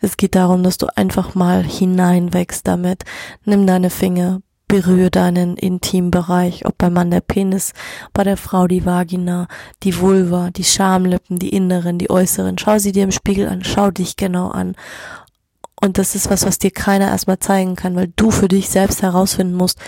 [0.00, 3.04] Es geht darum, dass du einfach mal hineinwächst damit.
[3.44, 7.72] Nimm deine Finger, berühre deinen Intimbereich, ob beim Mann der Penis,
[8.12, 9.48] bei der Frau die Vagina,
[9.82, 12.58] die Vulva, die Schamlippen, die inneren, die äußeren.
[12.58, 14.74] Schau sie dir im Spiegel an, schau dich genau an.
[15.80, 19.02] Und das ist was, was dir keiner erstmal zeigen kann, weil du für dich selbst
[19.02, 19.78] herausfinden musst,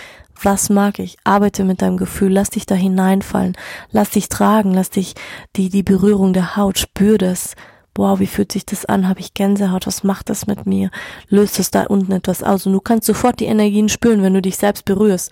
[0.43, 1.17] was mag ich?
[1.23, 3.57] Arbeite mit deinem Gefühl, lass dich da hineinfallen,
[3.91, 5.15] lass dich tragen, lass dich
[5.55, 7.55] die, die Berührung der Haut, spür das,
[7.95, 9.07] wow, wie fühlt sich das an?
[9.07, 9.85] Habe ich Gänsehaut?
[9.85, 10.89] Was macht das mit mir?
[11.27, 12.65] Löst es da unten etwas aus?
[12.65, 15.31] Und du kannst sofort die Energien spüren, wenn du dich selbst berührst.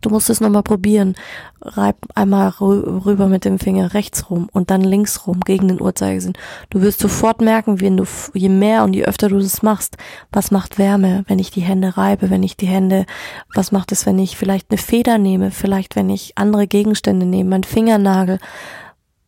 [0.00, 1.14] Du musst es nochmal probieren.
[1.60, 6.34] Reib einmal rüber mit dem Finger rechts rum und dann links rum gegen den Uhrzeigersinn.
[6.70, 8.04] Du wirst sofort merken, wenn du,
[8.34, 9.96] je mehr und je öfter du das machst,
[10.30, 13.06] was macht Wärme, wenn ich die Hände reibe, wenn ich die Hände,
[13.54, 17.50] was macht es, wenn ich vielleicht eine Feder nehme, vielleicht wenn ich andere Gegenstände nehme,
[17.50, 18.38] mein Fingernagel.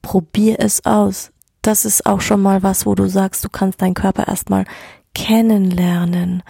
[0.03, 1.33] Probier es aus
[1.67, 4.65] das ist auch schon mal was, wo du sagst, du kannst deinen Körper erstmal
[5.15, 6.43] kennenlernen,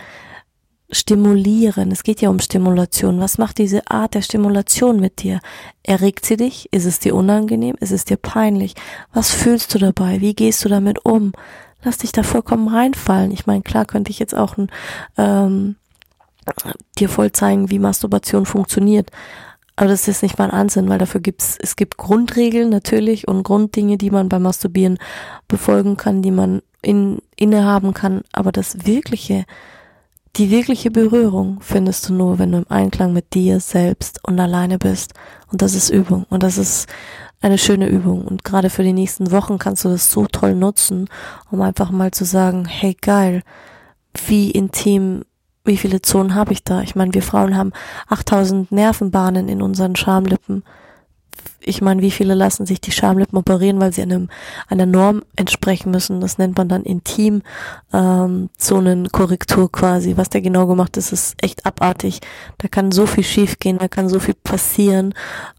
[0.91, 1.91] stimulieren.
[1.91, 3.21] Es geht ja um Stimulation.
[3.21, 5.41] Was macht diese Art der Stimulation mit dir?
[5.83, 6.69] Erregt sie dich?
[6.73, 7.77] Ist es dir unangenehm?
[7.81, 8.75] Ist es dir peinlich?
[9.13, 10.21] Was fühlst du dabei?
[10.21, 11.33] Wie gehst du damit um?
[11.83, 13.31] Lass dich da vollkommen reinfallen.
[13.31, 14.71] Ich meine, klar könnte ich jetzt auch ein,
[15.17, 15.77] ähm,
[16.99, 19.11] dir voll zeigen, wie Masturbation funktioniert.
[19.77, 23.99] Aber das ist nicht mein Ansinn, weil dafür gibt's, es gibt Grundregeln natürlich und Grunddinge,
[23.99, 24.99] die man beim Masturbieren
[25.49, 28.23] befolgen kann, die man in, innehaben kann.
[28.33, 29.45] Aber das wirkliche,
[30.37, 34.79] die wirkliche Berührung findest du nur, wenn du im Einklang mit dir selbst und alleine
[34.79, 35.15] bist.
[35.51, 36.27] Und das ist Übung.
[36.29, 36.89] Und das ist
[37.41, 38.25] eine schöne Übung.
[38.25, 41.09] Und gerade für die nächsten Wochen kannst du das so toll nutzen,
[41.51, 43.43] um einfach mal zu sagen, hey geil,
[44.27, 45.25] wie intim
[45.67, 46.83] wie viele Zonen habe ich da?
[46.83, 47.73] Ich meine, wir Frauen haben
[48.09, 50.63] 8000 Nervenbahnen in unseren Schamlippen.
[51.69, 54.29] Ich meine, wie viele lassen sich die Schamlippen operieren, weil sie einem,
[54.69, 56.21] einer Norm entsprechen müssen?
[56.21, 57.43] Das nennt man dann Intim
[57.93, 60.17] ähm, Zonenkorrektur quasi.
[60.17, 62.21] Was der genau gemacht ist, ist echt abartig.
[62.59, 65.13] Da kann so viel schiefgehen, da kann so viel passieren.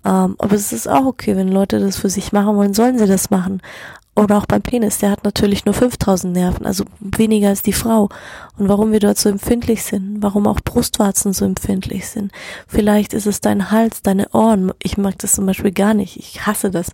[0.06, 3.06] Ähm, aber es ist auch okay, wenn Leute das für sich machen wollen, sollen sie
[3.06, 3.62] das machen.
[4.17, 8.10] Oder auch beim Penis, der hat natürlich nur 5000 Nerven, also weniger als die Frau.
[8.58, 12.32] Und warum wir dort so empfindlich sind, warum auch Brustwarzen so empfindlich sind.
[12.67, 14.71] Vielleicht ist es dein Hals, deine Ohren.
[14.82, 16.17] Ich mag das zum Beispiel gar nicht.
[16.17, 16.93] Ich hasse das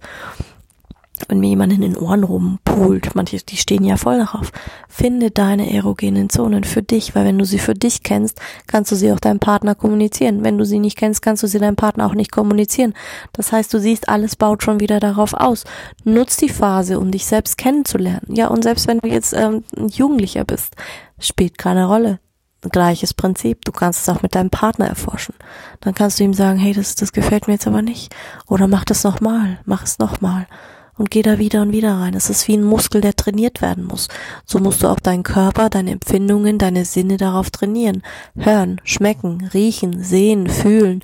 [1.27, 4.51] wenn mir jemand in den Ohren rumpult, manche, die stehen ja voll darauf.
[4.87, 8.95] Finde deine erogenen Zonen für dich, weil wenn du sie für dich kennst, kannst du
[8.95, 10.43] sie auch deinem Partner kommunizieren.
[10.43, 12.93] Wenn du sie nicht kennst, kannst du sie deinem Partner auch nicht kommunizieren.
[13.33, 15.63] Das heißt, du siehst, alles baut schon wieder darauf aus.
[16.03, 18.27] Nutz die Phase, um dich selbst kennenzulernen.
[18.29, 20.75] Ja, und selbst wenn du jetzt ähm, ein Jugendlicher bist,
[21.19, 22.19] spielt keine Rolle.
[22.69, 23.65] Gleiches Prinzip.
[23.65, 25.35] Du kannst es auch mit deinem Partner erforschen.
[25.81, 28.15] Dann kannst du ihm sagen, hey, das, das gefällt mir jetzt aber nicht.
[28.47, 30.47] Oder mach das nochmal, mach es nochmal
[30.97, 32.13] und geh da wieder und wieder rein.
[32.13, 34.07] Es ist wie ein Muskel, der trainiert werden muss.
[34.45, 38.03] So musst du auch deinen Körper, deine Empfindungen, deine Sinne darauf trainieren.
[38.35, 41.03] Hören, schmecken, riechen, sehen, fühlen.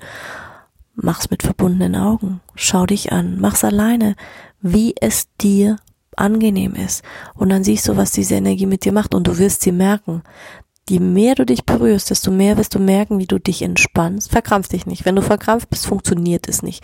[0.94, 2.40] Mach's mit verbundenen Augen.
[2.54, 3.38] Schau dich an.
[3.40, 4.16] Mach's alleine,
[4.60, 5.76] wie es dir
[6.16, 7.02] angenehm ist.
[7.34, 10.22] Und dann siehst du, was diese Energie mit dir macht und du wirst sie merken.
[10.90, 14.28] Je mehr du dich berührst, desto mehr wirst du merken, wie du dich entspannst.
[14.28, 15.04] Verkrampf dich nicht.
[15.04, 16.82] Wenn du verkrampft bist, funktioniert es nicht.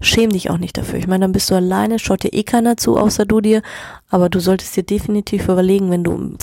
[0.00, 0.98] Schäm dich auch nicht dafür.
[0.98, 3.62] Ich meine, dann bist du alleine, schaut dir eh keiner zu, außer du dir.
[4.10, 6.36] Aber du solltest dir definitiv überlegen, wenn du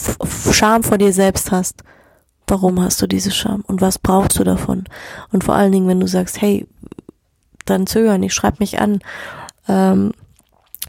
[0.54, 1.84] Scham vor dir selbst hast,
[2.48, 4.86] warum hast du diese Scham und was brauchst du davon?
[5.34, 6.66] Und vor allen Dingen, wenn du sagst, hey,
[7.66, 9.00] dann zögern, nicht, schreib mich an.
[9.68, 10.14] Ähm,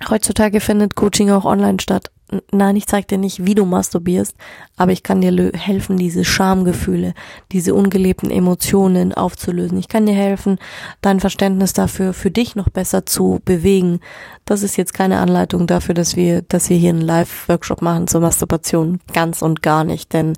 [0.09, 2.13] heutzutage findet Coaching auch online statt
[2.51, 4.35] nein, ich zeig dir nicht, wie du masturbierst,
[4.77, 7.15] aber ich kann dir helfen, diese Schamgefühle,
[7.53, 9.79] diese ungelebten Emotionen aufzulösen.
[9.79, 10.59] Ich kann dir helfen,
[11.01, 14.01] dein Verständnis dafür für dich noch besser zu bewegen.
[14.45, 18.21] Das ist jetzt keine Anleitung dafür, dass wir, dass wir hier einen Live-Workshop machen zur
[18.21, 19.01] Masturbation.
[19.13, 20.35] Ganz und gar nicht, denn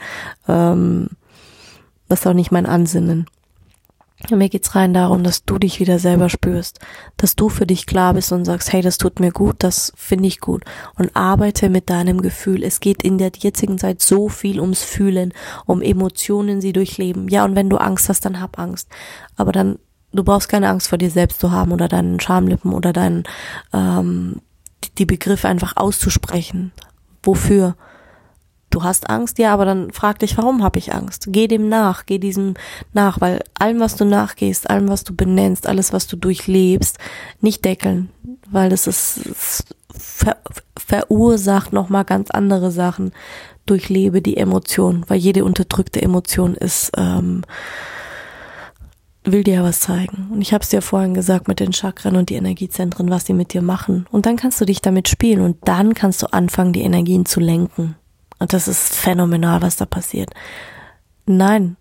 [0.48, 1.08] ähm,
[2.08, 3.26] das ist auch nicht mein Ansinnen.
[4.30, 6.78] Mir geht's rein darum, dass du dich wieder selber spürst,
[7.16, 10.26] dass du für dich klar bist und sagst, hey, das tut mir gut, das finde
[10.26, 10.64] ich gut
[10.96, 12.62] und arbeite mit deinem Gefühl.
[12.62, 15.32] Es geht in der jetzigen Zeit so viel ums Fühlen,
[15.66, 17.28] um Emotionen, sie durchleben.
[17.28, 18.88] Ja, und wenn du Angst hast, dann hab Angst.
[19.36, 19.78] Aber dann,
[20.12, 23.24] du brauchst keine Angst vor dir selbst zu haben oder deinen Schamlippen oder deinen,
[23.72, 24.40] ähm,
[24.98, 26.72] die Begriffe einfach auszusprechen.
[27.22, 27.76] Wofür?
[28.74, 31.26] Du hast Angst, ja, aber dann frag dich, warum habe ich Angst?
[31.28, 32.54] Geh dem nach, geh diesem
[32.92, 36.98] nach, weil allem, was du nachgehst, allem, was du benennst, alles, was du durchlebst,
[37.40, 38.10] nicht deckeln,
[38.50, 39.64] weil das ist
[39.96, 40.38] ver,
[40.76, 43.12] verursacht nochmal ganz andere Sachen.
[43.64, 47.42] Durchlebe die Emotion, weil jede unterdrückte Emotion ist ähm,
[49.22, 50.30] will dir ja was zeigen.
[50.32, 53.34] Und ich habe es dir vorhin gesagt mit den Chakren und die Energiezentren, was sie
[53.34, 54.06] mit dir machen.
[54.10, 57.38] Und dann kannst du dich damit spielen und dann kannst du anfangen, die Energien zu
[57.38, 57.94] lenken.
[58.44, 60.28] Und das ist phänomenal, was da passiert.
[61.24, 61.78] Nein.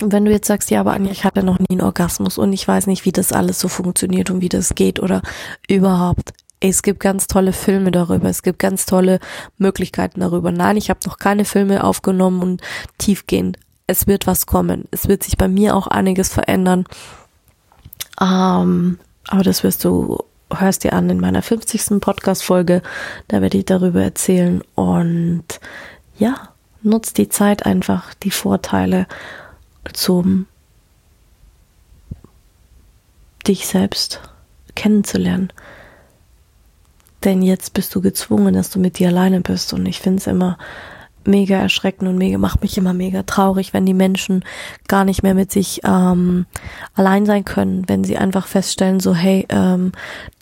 [0.00, 2.66] Wenn du jetzt sagst, ja, aber Anja, ich hatte noch nie einen Orgasmus und ich
[2.66, 5.20] weiß nicht, wie das alles so funktioniert und wie das geht oder
[5.68, 6.32] überhaupt.
[6.58, 9.20] Es gibt ganz tolle Filme darüber, es gibt ganz tolle
[9.58, 10.50] Möglichkeiten darüber.
[10.52, 12.62] Nein, ich habe noch keine Filme aufgenommen und
[12.96, 13.58] tiefgehend.
[13.86, 14.86] Es wird was kommen.
[14.90, 16.86] Es wird sich bei mir auch einiges verändern.
[18.18, 20.24] Ähm, aber das wirst du
[20.60, 22.00] hörst dir an in meiner 50.
[22.00, 22.82] Podcast-Folge.
[23.28, 24.62] Da werde ich darüber erzählen.
[24.74, 25.44] Und
[26.18, 26.48] ja,
[26.82, 29.06] nutzt die Zeit einfach, die Vorteile
[29.92, 30.46] zum
[33.46, 34.20] dich selbst
[34.74, 35.52] kennenzulernen.
[37.24, 39.72] Denn jetzt bist du gezwungen, dass du mit dir alleine bist.
[39.72, 40.58] Und ich finde es immer
[41.26, 44.44] mega erschreckend und mega macht mich immer mega traurig, wenn die Menschen
[44.88, 46.46] gar nicht mehr mit sich ähm,
[46.94, 49.92] allein sein können, wenn sie einfach feststellen, so hey, ähm,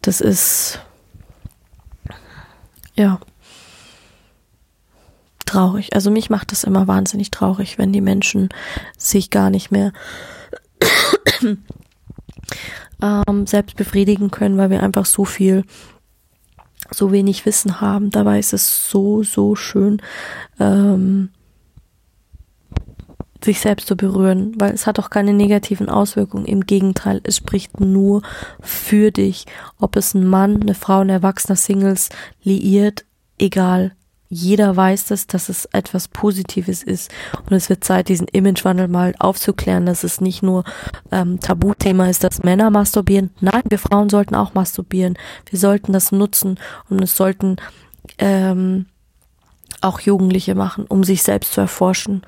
[0.02, 0.80] das ist
[2.94, 3.18] ja
[5.46, 5.94] traurig.
[5.94, 8.48] Also mich macht das immer wahnsinnig traurig, wenn die Menschen
[8.96, 9.92] sich gar nicht mehr
[13.02, 15.64] ähm, selbst befriedigen können, weil wir einfach so viel
[16.90, 18.10] so wenig Wissen haben.
[18.10, 20.00] Dabei ist es so, so schön,
[20.58, 21.30] ähm,
[23.42, 26.44] sich selbst zu berühren, weil es hat auch keine negativen Auswirkungen.
[26.44, 28.22] Im Gegenteil, es spricht nur
[28.60, 29.46] für dich.
[29.78, 32.10] Ob es ein Mann, eine Frau, ein erwachsener Singles
[32.42, 33.04] liiert,
[33.38, 33.92] egal
[34.32, 37.10] jeder weiß das, dass es etwas Positives ist.
[37.44, 40.62] Und es wird Zeit, diesen Imagewandel mal aufzuklären, dass es nicht nur
[41.10, 43.30] ähm, Tabuthema ist, dass Männer masturbieren.
[43.40, 45.18] Nein, wir Frauen sollten auch masturbieren.
[45.50, 47.56] Wir sollten das nutzen und es sollten
[48.18, 48.86] ähm,
[49.80, 52.22] auch Jugendliche machen, um sich selbst zu erforschen.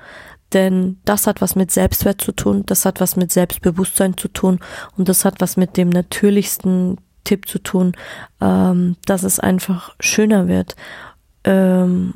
[0.52, 4.58] Denn das hat was mit Selbstwert zu tun, das hat was mit Selbstbewusstsein zu tun
[4.98, 7.92] und das hat was mit dem natürlichsten Tipp zu tun,
[8.40, 10.74] ähm, dass es einfach schöner wird.
[11.44, 12.12] Ähm,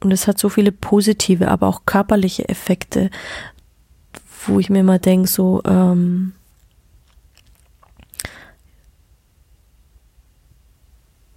[0.00, 3.10] und es hat so viele positive, aber auch körperliche Effekte,
[4.46, 6.32] wo ich mir immer denke, so, ähm,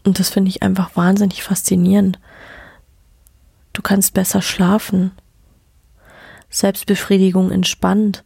[0.03, 2.19] und das finde ich einfach wahnsinnig faszinierend.
[3.73, 5.11] Du kannst besser schlafen.
[6.49, 8.23] Selbstbefriedigung entspannt.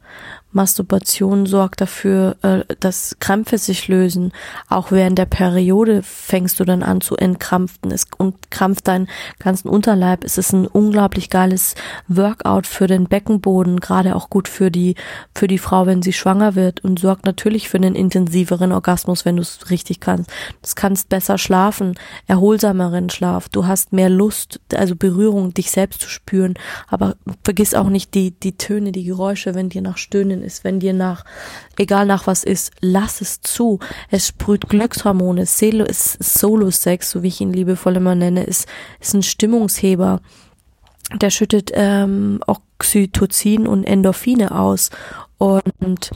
[0.54, 4.32] Masturbation sorgt dafür, äh, dass Krämpfe sich lösen.
[4.70, 7.92] Auch während der Periode fängst du dann an zu entkrampfen.
[7.92, 8.08] Es
[8.50, 9.08] krampft deinen
[9.40, 10.24] ganzen Unterleib.
[10.24, 11.76] Es ist ein unglaublich geiles
[12.08, 14.96] Workout für den Beckenboden, gerade auch gut für die,
[15.36, 19.38] für die Frau, wenn sie schwanger wird und sorgt natürlich für einen intensiveren Orgasmus, wenn
[19.38, 20.30] du es richtig kannst.
[20.62, 21.96] Du kannst besser schlafen,
[22.28, 23.50] erholsameren Schlaf.
[23.50, 26.54] Du hast mehr Lust, also Berührung, dich selbst zu spüren.
[26.88, 30.80] Aber vergiss auch nicht die, die Töne, die Geräusche, wenn dir nach Stöhnen ist, wenn
[30.80, 31.26] dir nach,
[31.78, 33.80] egal nach was ist, lass es zu.
[34.10, 35.46] Es sprüht Glückshormone.
[35.46, 38.68] Solo, Solo-Sex, so wie ich ihn liebevoll immer nenne, ist,
[39.00, 40.22] ist ein Stimmungsheber.
[41.16, 44.90] Der schüttet ähm, Oxytocin und Endorphine aus.
[45.38, 46.12] Und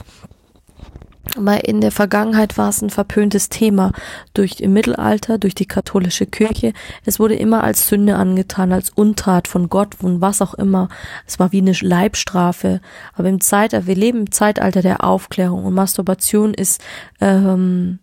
[1.39, 3.91] Mal in der Vergangenheit war es ein verpöntes Thema
[4.33, 6.73] durch im Mittelalter, durch die katholische Kirche.
[7.05, 10.89] Es wurde immer als Sünde angetan, als Untat von Gott und was auch immer.
[11.25, 12.81] Es war wie eine Leibstrafe.
[13.13, 16.81] Aber im Zeitalter, wir leben im Zeitalter der Aufklärung und Masturbation ist
[17.19, 17.99] ähm,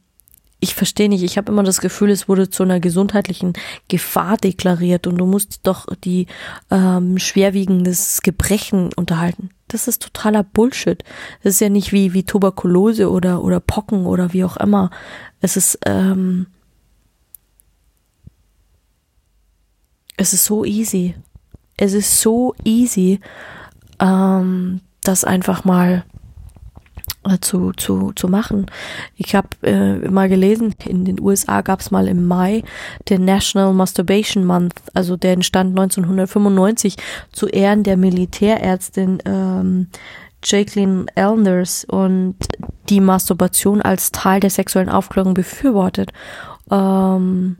[0.64, 3.52] ich verstehe nicht, ich habe immer das Gefühl, es wurde zu einer gesundheitlichen
[3.88, 6.26] Gefahr deklariert und du musst doch die
[6.70, 9.50] ähm, schwerwiegendes Gebrechen unterhalten.
[9.68, 11.02] Das ist totaler Bullshit.
[11.42, 14.90] Das ist ja nicht wie, wie Tuberkulose oder, oder Pocken oder wie auch immer.
[15.40, 16.46] Es ist, ähm,
[20.16, 21.14] es ist so easy.
[21.76, 23.20] Es ist so easy,
[23.98, 26.04] ähm, das einfach mal
[27.40, 28.66] zu, zu, zu machen.
[29.16, 32.62] Ich habe äh, mal gelesen, in den USA gab es mal im Mai
[33.08, 36.96] den National Masturbation Month, also der entstand 1995
[37.32, 39.88] zu Ehren der Militärärztin ähm,
[40.44, 42.36] Jacqueline Elders und
[42.88, 46.12] die Masturbation als Teil der sexuellen Aufklärung befürwortet.
[46.70, 47.56] Ähm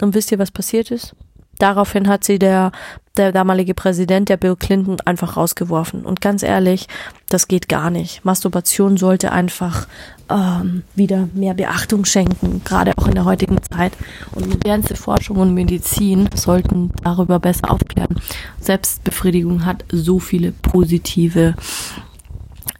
[0.00, 1.14] und wisst ihr, was passiert ist?
[1.58, 2.72] Daraufhin hat sie der,
[3.16, 6.04] der damalige Präsident, der Bill Clinton, einfach rausgeworfen.
[6.04, 6.86] Und ganz ehrlich,
[7.28, 8.24] das geht gar nicht.
[8.24, 9.86] Masturbation sollte einfach
[10.28, 13.92] ähm, wieder mehr Beachtung schenken, gerade auch in der heutigen Zeit.
[14.32, 18.20] Und modernste Forschung und Medizin sollten darüber besser aufklären.
[18.60, 21.54] Selbstbefriedigung hat so viele positive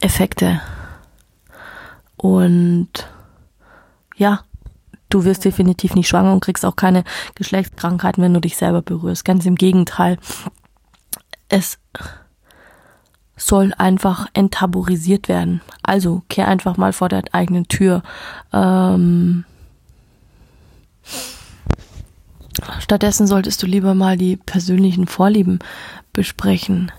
[0.01, 0.61] Effekte.
[2.17, 2.89] Und
[4.17, 4.41] ja,
[5.09, 9.25] du wirst definitiv nicht schwanger und kriegst auch keine Geschlechtskrankheiten, wenn du dich selber berührst.
[9.25, 10.19] Ganz im Gegenteil.
[11.49, 11.79] Es
[13.37, 15.61] soll einfach enttabuisiert werden.
[15.83, 18.03] Also kehr einfach mal vor der eigenen Tür.
[18.53, 19.45] Ähm
[22.81, 25.59] Stattdessen solltest du lieber mal die persönlichen Vorlieben
[26.13, 26.91] besprechen.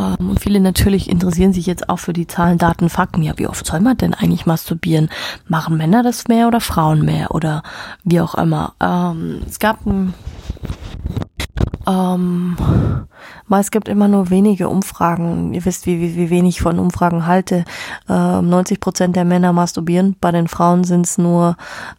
[0.00, 3.22] Ähm, und viele natürlich interessieren sich jetzt auch für die Zahlen, Daten, Fakten.
[3.22, 5.10] Ja, wie oft soll man denn eigentlich masturbieren?
[5.46, 7.62] Machen Männer das mehr oder Frauen mehr oder
[8.04, 8.74] wie auch immer?
[8.80, 10.14] Ähm, es gab ein
[11.90, 12.56] ähm,
[13.50, 15.52] es gibt immer nur wenige Umfragen.
[15.52, 17.64] Ihr wisst, wie, wie, wie wenig ich von Umfragen halte.
[18.08, 20.16] Ähm, 90 Prozent der Männer masturbieren.
[20.20, 21.56] Bei den Frauen sind es nur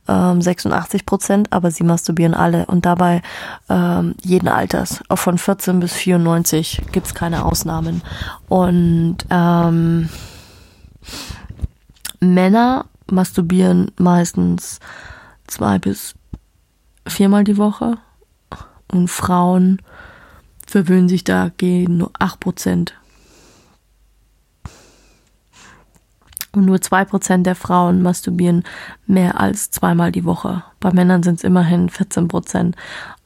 [0.07, 2.65] ähm, 86 Prozent, aber sie masturbieren alle.
[2.65, 3.21] Und dabei
[3.69, 5.03] ähm, jeden Alters.
[5.09, 8.01] Auch von 14 bis 94 gibt es keine Ausnahmen.
[8.47, 10.09] Und ähm,
[12.19, 14.79] Männer masturbieren meistens
[15.47, 16.13] zwei bis
[17.07, 17.97] viermal die Woche
[18.91, 19.81] und Frauen
[20.67, 22.91] verwöhnen sich dagegen nur 8%.
[26.53, 28.63] Und nur 2% der Frauen masturbieren
[29.05, 30.63] mehr als zweimal die Woche.
[30.81, 32.73] Bei Männern sind es immerhin 14%.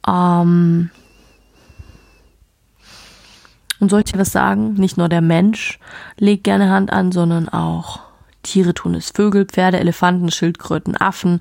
[0.06, 0.90] Ähm
[3.78, 4.74] und soll ich dir was sagen?
[4.74, 5.80] Nicht nur der Mensch
[6.18, 8.00] legt gerne Hand an, sondern auch
[8.42, 9.10] Tiere tun es.
[9.10, 11.40] Vögel, Pferde, Elefanten, Schildkröten, Affen,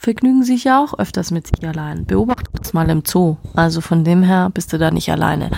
[0.00, 2.06] vergnügen sich ja auch öfters mit sich allein.
[2.06, 3.36] Beobachte das mal im Zoo.
[3.54, 5.50] Also von dem her bist du da nicht alleine.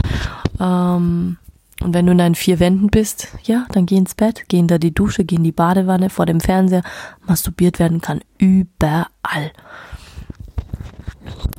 [0.59, 1.37] Ähm,
[1.81, 4.66] und wenn du in deinen vier Wänden bist, ja, dann geh ins Bett, geh in
[4.66, 6.83] da die Dusche, geh in die Badewanne, vor dem Fernseher.
[7.24, 9.52] Masturbiert werden kann überall.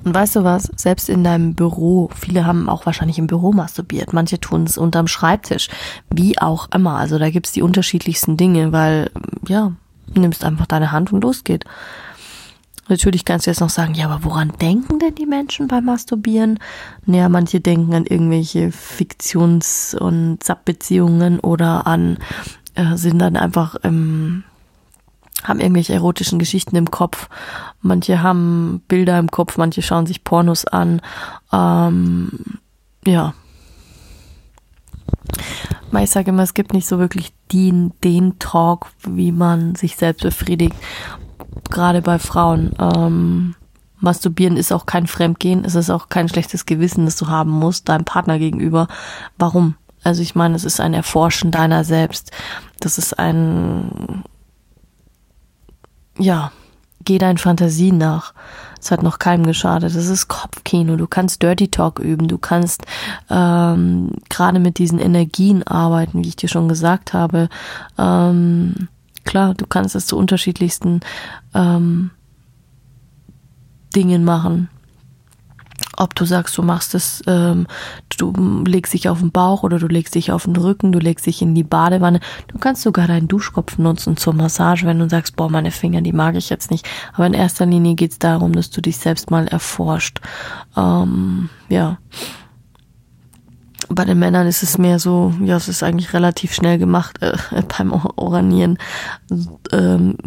[0.04, 0.70] Und weißt du was?
[0.76, 5.08] Selbst in deinem Büro, viele haben auch wahrscheinlich im Büro masturbiert, manche tun es unterm
[5.08, 5.70] Schreibtisch,
[6.14, 6.98] wie auch immer.
[6.98, 9.10] Also da gibt's die unterschiedlichsten Dinge, weil,
[9.48, 9.72] ja,
[10.14, 11.64] nimmst einfach deine Hand und los geht.
[12.90, 16.60] Natürlich kannst du jetzt noch sagen, ja, aber woran denken denn die Menschen beim Masturbieren?
[17.06, 22.18] Naja, manche denken an irgendwelche Fiktions- und Subbeziehungen oder an,
[22.76, 24.44] äh, sind dann einfach, ähm,
[25.44, 27.30] haben irgendwelche erotischen Geschichten im Kopf.
[27.82, 31.02] Manche haben Bilder im Kopf, manche schauen sich Pornos an.
[31.52, 32.60] Ähm,
[33.06, 33.34] ja.
[36.02, 40.24] Ich sage immer, es gibt nicht so wirklich den, den Talk, wie man sich selbst
[40.24, 40.76] befriedigt
[41.70, 42.72] gerade bei Frauen.
[42.80, 43.56] Ähm,
[44.00, 47.88] Masturbieren ist auch kein Fremdgehen, es ist auch kein schlechtes Gewissen, das du haben musst,
[47.88, 48.88] deinem Partner gegenüber.
[49.38, 49.76] Warum?
[50.04, 52.32] Also ich meine, es ist ein Erforschen deiner selbst.
[52.82, 54.24] Das ist ein,
[56.20, 56.52] ja,
[57.06, 58.34] geh deinen Fantasien nach.
[58.82, 59.96] Es hat noch keinem geschadet.
[59.96, 60.98] Das ist Kopfkino.
[60.98, 62.28] Du kannst Dirty Talk üben.
[62.28, 62.86] Du kannst
[63.30, 67.48] ähm, gerade mit diesen Energien arbeiten, wie ich dir schon gesagt habe.
[67.98, 68.90] Ähm,
[69.24, 71.02] Klar, du kannst es zu unterschiedlichsten
[71.54, 72.12] ähm,
[73.96, 74.70] Dingen machen.
[75.96, 77.68] Ob du sagst, du machst es, ähm,
[78.18, 78.34] du
[78.66, 81.42] legst dich auf den Bauch oder du legst dich auf den Rücken, du legst dich
[81.42, 82.20] in die Badewanne.
[82.48, 86.14] Du kannst sogar deinen Duschkopf nutzen zur Massage, wenn du sagst, boah, meine Finger, die
[86.14, 86.88] mag ich jetzt nicht.
[87.14, 90.20] Aber in erster Linie geht es darum, dass du dich selbst mal erforscht.
[90.76, 91.98] Ähm, ja
[93.90, 97.38] bei den Männern ist es mehr so, ja, es ist eigentlich relativ schnell gemacht äh,
[97.78, 98.78] beim Oranieren.
[99.72, 100.18] Ähm,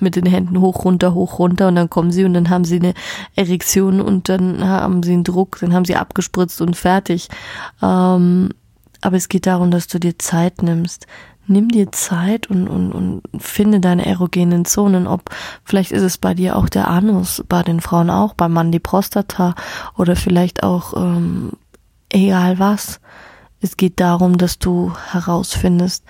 [0.00, 2.76] mit den Händen hoch, runter, hoch, runter und dann kommen sie und dann haben sie
[2.76, 2.94] eine
[3.34, 7.28] Erektion und dann haben sie einen Druck, dann haben sie abgespritzt und fertig.
[7.82, 8.50] Ähm,
[9.00, 11.06] aber es geht darum, dass du dir Zeit nimmst.
[11.48, 15.06] Nimm dir Zeit und, und, und finde deine erogenen Zonen.
[15.06, 15.30] Ob
[15.62, 18.80] vielleicht ist es bei dir auch der Anus, bei den Frauen auch, beim Mann die
[18.80, 19.54] Prostata
[19.96, 21.52] oder vielleicht auch ähm,
[22.16, 23.00] egal was.
[23.60, 26.04] Es geht darum, dass du herausfindest,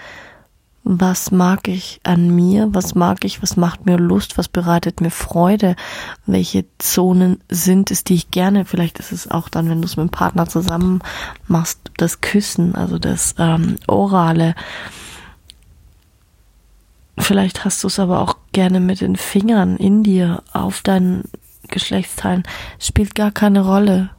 [0.89, 5.11] was mag ich an mir, was mag ich, was macht mir Lust, was bereitet mir
[5.11, 5.75] Freude,
[6.27, 9.97] welche Zonen sind es, die ich gerne, vielleicht ist es auch dann, wenn du es
[9.97, 11.03] mit dem Partner zusammen
[11.49, 14.55] machst, das Küssen, also das ähm, Orale.
[17.19, 21.25] Vielleicht hast du es aber auch gerne mit den Fingern in dir auf deinen
[21.69, 22.45] Geschlechtsteilen.
[22.79, 24.11] Spielt gar keine Rolle.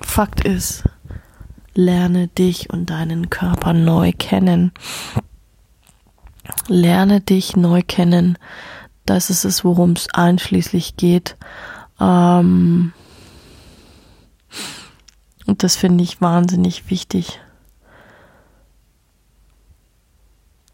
[0.00, 0.84] Fakt ist,
[1.74, 4.72] Lerne dich und deinen Körper neu kennen.
[6.66, 8.36] Lerne dich neu kennen.
[9.06, 11.36] Das ist es, worum es einschließlich geht.
[12.00, 12.92] Ähm
[15.46, 17.40] und das finde ich wahnsinnig wichtig.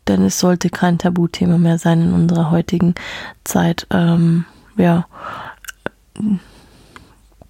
[0.09, 2.95] Denn es sollte kein Tabuthema mehr sein in unserer heutigen
[3.45, 3.87] Zeit.
[3.91, 4.45] Ähm,
[4.77, 5.07] ja,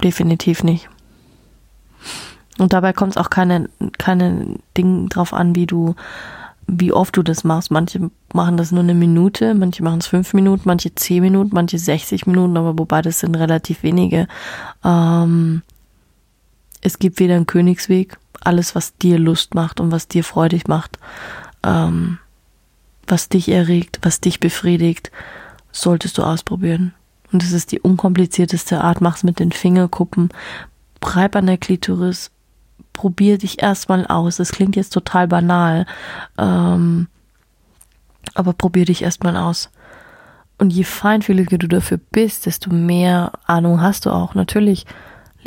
[0.03, 0.89] definitiv nicht.
[2.59, 5.95] Und dabei kommt es auch keine, keine Ding drauf an, wie du,
[6.67, 7.71] wie oft du das machst.
[7.71, 11.79] Manche machen das nur eine Minute, manche machen es fünf Minuten, manche zehn Minuten, manche
[11.79, 14.27] 60 Minuten, aber wobei das sind relativ wenige.
[14.85, 15.63] Ähm,
[16.81, 20.99] es gibt weder einen Königsweg, alles, was dir Lust macht und was dir freudig macht,
[21.63, 22.19] ähm,
[23.07, 25.11] was dich erregt, was dich befriedigt,
[25.73, 26.95] solltest du ausprobieren.
[27.33, 30.31] Und es ist die unkomplizierteste Art, mach's mit den Fingerkuppen,
[31.01, 32.31] breib an der Klitoris,
[32.97, 34.39] probier dich erstmal aus.
[34.39, 35.85] Es klingt jetzt total banal,
[36.39, 37.09] ähm,
[38.35, 39.71] aber probier dich erstmal aus.
[40.59, 44.35] Und je feinfühliger du dafür bist, desto mehr Ahnung hast du auch.
[44.35, 44.87] Natürlich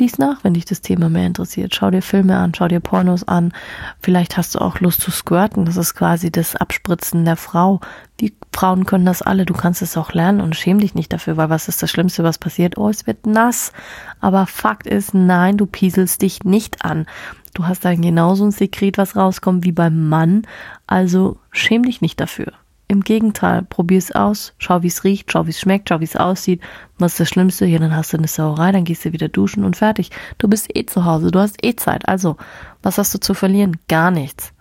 [0.00, 1.74] Lies nach, wenn dich das Thema mehr interessiert.
[1.74, 3.52] Schau dir Filme an, schau dir Pornos an.
[4.00, 5.66] Vielleicht hast du auch Lust zu squirten.
[5.66, 7.80] Das ist quasi das Abspritzen der Frau.
[8.18, 9.44] Die Frauen können das alle.
[9.44, 12.24] Du kannst es auch lernen und schäm dich nicht dafür, weil was ist das Schlimmste,
[12.24, 12.78] was passiert?
[12.78, 13.72] Oh, es wird nass.
[14.20, 17.06] Aber Fakt ist, nein, du pieselst dich nicht an.
[17.54, 20.42] Du hast dann genauso ein Sekret, was rauskommt wie beim Mann.
[20.86, 22.52] Also schäm dich nicht dafür.
[22.88, 26.60] Im Gegenteil, probier's aus, schau wie's riecht, schau wie's schmeckt, schau wie's aussieht.
[26.98, 27.66] Was ist das Schlimmste?
[27.66, 30.10] Ja, dann hast du eine Sauerei, dann gehst du wieder duschen und fertig.
[30.38, 32.08] Du bist eh zu Hause, du hast eh Zeit.
[32.08, 32.36] Also,
[32.82, 33.76] was hast du zu verlieren?
[33.86, 34.52] Gar nichts.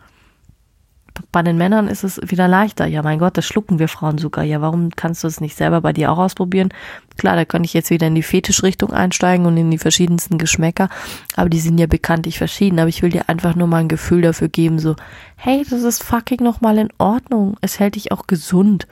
[1.32, 2.86] Bei den Männern ist es wieder leichter.
[2.86, 4.44] Ja, mein Gott, das schlucken wir Frauen sogar.
[4.44, 6.70] Ja, warum kannst du es nicht selber bei dir auch ausprobieren?
[7.18, 10.90] Klar, da könnte ich jetzt wieder in die Fetischrichtung einsteigen und in die verschiedensten Geschmäcker,
[11.36, 12.80] aber die sind ja bekanntlich verschieden.
[12.80, 14.96] Aber ich will dir einfach nur mal ein Gefühl dafür geben, so,
[15.36, 17.58] hey, das ist fucking nochmal in Ordnung.
[17.62, 18.88] Es hält dich auch gesund.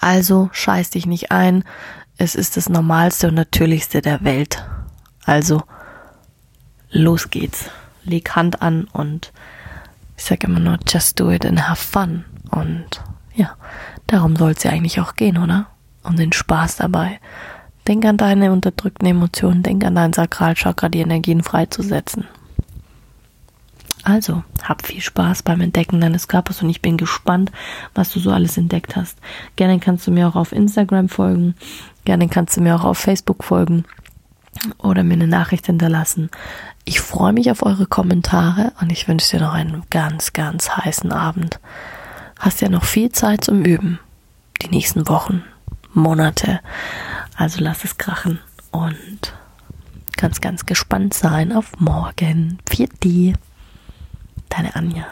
[0.00, 1.64] Also scheiß dich nicht ein.
[2.18, 4.64] Es ist das Normalste und Natürlichste der Welt.
[5.24, 5.62] Also,
[6.90, 7.70] los geht's.
[8.04, 9.32] Leg Hand an und
[10.16, 12.24] ich sage immer nur, just do it and have fun.
[12.50, 13.02] Und
[13.34, 13.56] ja,
[14.06, 15.66] darum soll es ja eigentlich auch gehen, oder?
[16.02, 17.20] Um den Spaß dabei.
[17.86, 22.24] Denk an deine unterdrückten Emotionen, denk an dein Sakralchakra, die Energien freizusetzen.
[24.02, 27.50] Also, hab viel Spaß beim Entdecken deines Körpers und ich bin gespannt,
[27.92, 29.18] was du so alles entdeckt hast.
[29.56, 31.56] Gerne kannst du mir auch auf Instagram folgen,
[32.04, 33.84] gerne kannst du mir auch auf Facebook folgen
[34.78, 36.30] oder mir eine Nachricht hinterlassen.
[36.88, 41.10] Ich freue mich auf eure Kommentare und ich wünsche dir noch einen ganz, ganz heißen
[41.10, 41.58] Abend.
[42.38, 43.98] Hast ja noch viel Zeit zum Üben.
[44.62, 45.42] Die nächsten Wochen,
[45.92, 46.60] Monate.
[47.36, 48.38] Also lass es krachen
[48.70, 49.34] und
[50.16, 52.60] ganz, ganz gespannt sein auf morgen.
[52.70, 53.34] 4D.
[54.48, 55.06] Deine Anja.